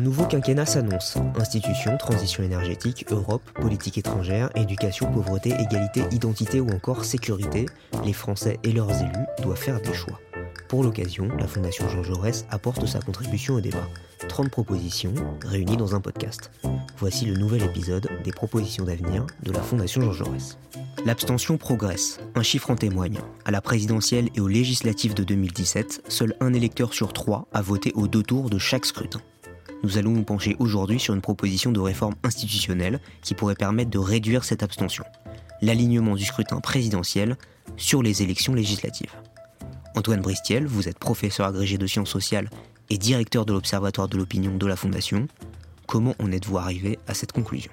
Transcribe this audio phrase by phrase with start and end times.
[0.00, 1.18] Un nouveau quinquennat s'annonce.
[1.38, 7.66] Institutions, transition énergétique, Europe, politique étrangère, éducation, pauvreté, égalité, identité ou encore sécurité,
[8.06, 10.18] les Français et leurs élus doivent faire des choix.
[10.68, 13.86] Pour l'occasion, la Fondation Jean Jaurès apporte sa contribution au débat.
[14.26, 15.12] 30 propositions
[15.44, 16.50] réunies dans un podcast.
[16.96, 20.56] Voici le nouvel épisode des propositions d'avenir de la Fondation Jean Jaurès.
[21.04, 23.18] L'abstention progresse, un chiffre en témoigne.
[23.44, 27.92] À la présidentielle et aux législatives de 2017, seul un électeur sur trois a voté
[27.94, 29.20] aux deux tours de chaque scrutin.
[29.82, 33.98] Nous allons nous pencher aujourd'hui sur une proposition de réforme institutionnelle qui pourrait permettre de
[33.98, 35.04] réduire cette abstention.
[35.62, 37.36] L'alignement du scrutin présidentiel
[37.76, 39.14] sur les élections législatives.
[39.96, 42.50] Antoine Bristiel, vous êtes professeur agrégé de sciences sociales
[42.90, 45.26] et directeur de l'Observatoire de l'opinion de la Fondation.
[45.86, 47.72] Comment en êtes-vous arrivé à cette conclusion?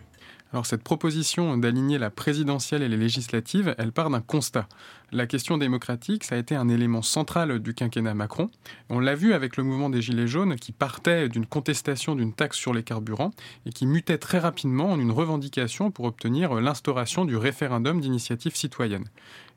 [0.54, 4.68] Alors cette proposition d'aligner la présidentielle et les législatives, elle part d'un constat.
[5.12, 8.50] La question démocratique, ça a été un élément central du quinquennat Macron.
[8.90, 12.58] On l'a vu avec le mouvement des Gilets jaunes qui partait d'une contestation d'une taxe
[12.58, 13.32] sur les carburants
[13.66, 19.06] et qui mutait très rapidement en une revendication pour obtenir l'instauration du référendum d'initiative citoyenne.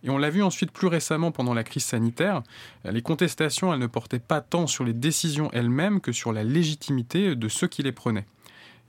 [0.02, 2.42] Et on l'a vu ensuite plus récemment pendant la crise sanitaire,
[2.84, 7.36] les contestations, elles ne portaient pas tant sur les décisions elles-mêmes que sur la légitimité
[7.36, 8.26] de ceux qui les prenaient.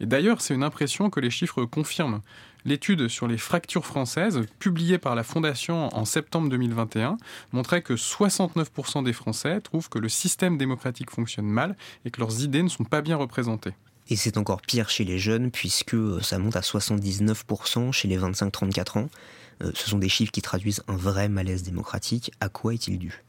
[0.02, 2.22] Et d'ailleurs, c'est une impression que les chiffres confirment.
[2.66, 7.18] L'étude sur les fractures françaises, publiée par la Fondation en septembre 2021,
[7.54, 12.44] montrait que 69% des Français trouvent que le système démocratique fonctionne mal et que leurs
[12.44, 13.74] idées ne sont pas bien représentées.
[14.10, 18.18] Et c'est encore pire chez les jeunes, puisque euh, ça monte à 79% chez les
[18.18, 19.10] 25-34 ans.
[19.62, 22.32] Euh, ce sont des chiffres qui traduisent un vrai malaise démocratique.
[22.40, 23.24] À quoi est-il dû?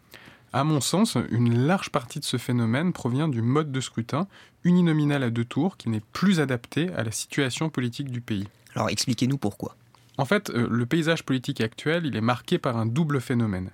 [0.52, 4.26] À mon sens, une large partie de ce phénomène provient du mode de scrutin
[4.64, 8.48] uninominal à deux tours qui n'est plus adapté à la situation politique du pays.
[8.74, 9.76] Alors expliquez-nous pourquoi.
[10.18, 13.70] En fait, euh, le paysage politique actuel, il est marqué par un double phénomène.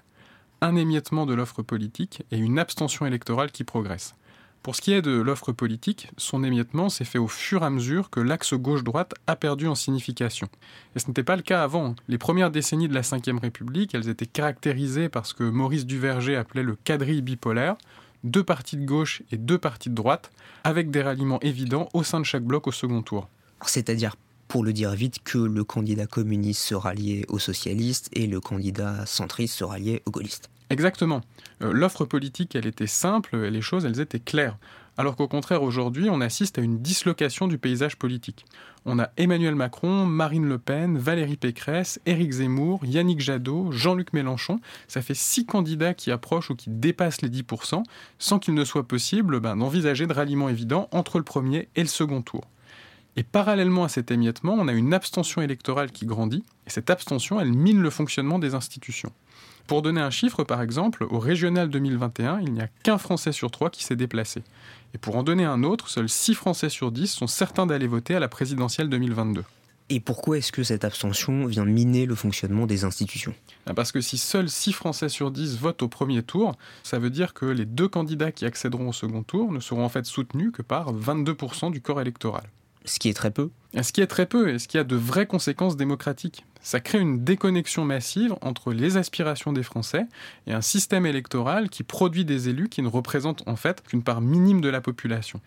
[0.61, 4.15] Un émiettement de l'offre politique et une abstention électorale qui progresse.
[4.63, 7.71] Pour ce qui est de l'offre politique, son émiettement s'est fait au fur et à
[7.71, 10.49] mesure que l'axe gauche-droite a perdu en signification.
[10.95, 11.95] Et ce n'était pas le cas avant.
[12.09, 16.37] Les premières décennies de la Ve République, elles étaient caractérisées par ce que Maurice Duverger
[16.37, 17.77] appelait le quadrille bipolaire,
[18.25, 20.31] deux partis de gauche et deux partis de droite,
[20.65, 23.29] avec des ralliements évidents au sein de chaque bloc au second tour.
[23.65, 24.17] C'est-à-dire
[24.49, 29.05] pour le dire vite, que le candidat communiste se ralliait aux socialistes et le candidat
[29.05, 30.49] centriste se ralliait aux gaullistes.
[30.71, 31.23] Exactement.
[31.63, 34.59] Euh, l'offre politique, elle était simple les choses, elles étaient claires.
[34.99, 38.45] Alors qu'au contraire, aujourd'hui, on assiste à une dislocation du paysage politique.
[38.85, 44.59] On a Emmanuel Macron, Marine Le Pen, Valérie Pécresse, Éric Zemmour, Yannick Jadot, Jean-Luc Mélenchon.
[44.89, 47.85] Ça fait six candidats qui approchent ou qui dépassent les 10%,
[48.19, 51.87] sans qu'il ne soit possible ben, d'envisager de ralliement évident entre le premier et le
[51.87, 52.43] second tour.
[53.15, 57.41] Et parallèlement à cet émiettement, on a une abstention électorale qui grandit, et cette abstention,
[57.41, 59.13] elle mine le fonctionnement des institutions.
[59.69, 63.51] Pour donner un chiffre, par exemple, au régional 2021, il n'y a qu'un Français sur
[63.51, 64.43] trois qui s'est déplacé.
[64.95, 68.15] Et pour en donner un autre, seuls 6 Français sur 10 sont certains d'aller voter
[68.15, 69.45] à la présidentielle 2022.
[69.91, 73.35] Et pourquoi est-ce que cette abstention vient miner le fonctionnement des institutions?
[73.67, 77.11] Ah, Parce que si seuls 6 Français sur 10 votent au premier tour, ça veut
[77.11, 80.51] dire que les deux candidats qui accéderont au second tour ne seront en fait soutenus
[80.51, 82.45] que par 22% du corps électoral.
[82.85, 83.51] Ce qui est très peu.
[83.81, 86.45] Ce qui est très peu et ce qui a de vraies conséquences démocratiques.
[86.61, 90.07] Ça crée une déconnexion massive entre les aspirations des Français
[90.47, 94.21] et un système électoral qui produit des élus qui ne représentent en fait qu'une part
[94.21, 95.41] minime de la population.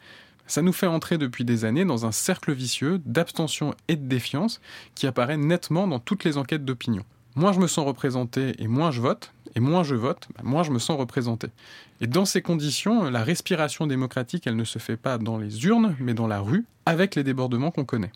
[0.48, 4.62] Ça nous fait entrer depuis des années dans un cercle vicieux d'abstention et de défiance
[4.96, 7.04] qui apparaît nettement dans toutes les enquêtes d'opinion.
[7.36, 10.64] Moins je me sens représenté et moins je vote, et moins je vote, bah, moins
[10.64, 11.48] je me sens représenté.
[12.00, 15.96] Et dans ces conditions, la respiration démocratique, elle ne se fait pas dans les urnes,
[16.00, 18.12] mais dans la rue, avec les débordements qu'on connaît.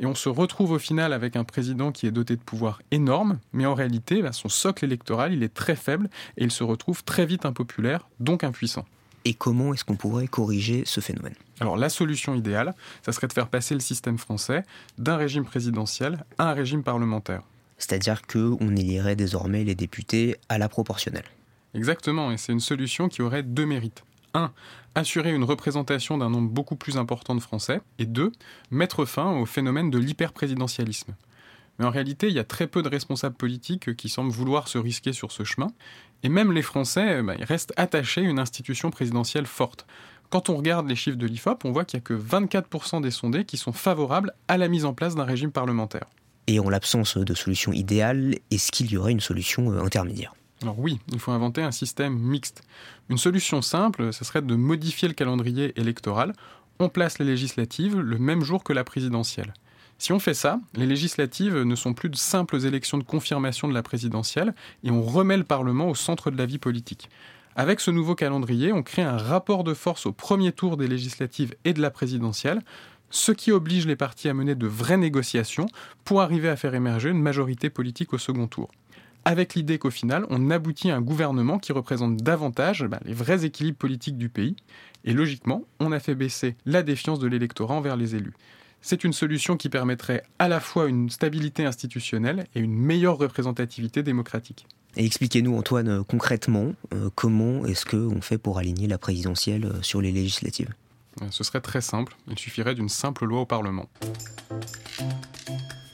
[0.00, 3.38] Et on se retrouve au final avec un président qui est doté de pouvoirs énormes,
[3.52, 7.04] mais en réalité, bah, son socle électoral, il est très faible et il se retrouve
[7.04, 8.84] très vite impopulaire, donc impuissant.
[9.24, 11.34] Et comment est-ce qu'on pourrait corriger ce phénomène?
[11.60, 14.64] Alors la solution idéale, ça serait de faire passer le système français
[14.98, 17.42] d'un régime présidentiel à un régime parlementaire.
[17.78, 21.24] C'est-à-dire qu'on élirait désormais les députés à la proportionnelle.
[21.74, 24.04] Exactement, et c'est une solution qui aurait deux mérites.
[24.34, 24.52] 1.
[24.94, 27.80] Assurer une représentation d'un nombre beaucoup plus important de Français.
[27.98, 28.32] Et 2.
[28.70, 31.14] Mettre fin au phénomène de l'hyperprésidentialisme.
[31.78, 34.78] Mais en réalité, il y a très peu de responsables politiques qui semblent vouloir se
[34.78, 35.68] risquer sur ce chemin.
[36.22, 39.86] Et même les Français bah, ils restent attachés à une institution présidentielle forte.
[40.30, 43.10] Quand on regarde les chiffres de l'IFOP, on voit qu'il n'y a que 24% des
[43.10, 46.06] sondés qui sont favorables à la mise en place d'un régime parlementaire.
[46.46, 50.34] Et en l'absence de solution idéale, est-ce qu'il y aurait une solution euh, intermédiaire?
[50.62, 52.62] Alors oui, il faut inventer un système mixte.
[53.08, 56.32] Une solution simple, ce serait de modifier le calendrier électoral.
[56.78, 59.52] On place les législatives le même jour que la présidentielle.
[59.98, 63.74] Si on fait ça, les législatives ne sont plus de simples élections de confirmation de
[63.74, 67.08] la présidentielle et on remet le Parlement au centre de la vie politique.
[67.56, 71.54] Avec ce nouveau calendrier, on crée un rapport de force au premier tour des législatives
[71.64, 72.60] et de la présidentielle,
[73.14, 75.66] ce qui oblige les partis à mener de vraies négociations
[76.04, 78.72] pour arriver à faire émerger une majorité politique au second tour.
[79.24, 83.44] Avec l'idée qu'au final, on aboutit à un gouvernement qui représente davantage bah, les vrais
[83.44, 84.56] équilibres politiques du pays.
[85.04, 88.34] Et logiquement, on a fait baisser la défiance de l'électorat envers les élus.
[88.82, 94.02] C'est une solution qui permettrait à la fois une stabilité institutionnelle et une meilleure représentativité
[94.02, 94.66] démocratique.
[94.96, 99.82] Et expliquez-nous, Antoine, euh, concrètement, euh, comment est-ce qu'on fait pour aligner la présidentielle euh,
[99.82, 100.74] sur les législatives?
[101.30, 102.16] Ce serait très simple.
[102.28, 103.88] Il suffirait d'une simple loi au Parlement.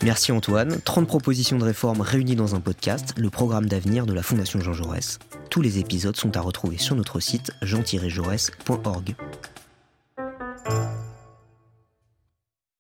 [0.03, 0.81] Merci Antoine.
[0.81, 4.73] 30 propositions de réforme réunies dans un podcast, le programme d'avenir de la Fondation Jean
[4.73, 5.19] Jaurès.
[5.51, 9.15] Tous les épisodes sont à retrouver sur notre site jean-jaurès.org.